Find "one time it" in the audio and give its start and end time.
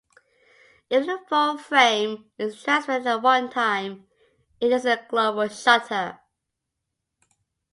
3.21-4.71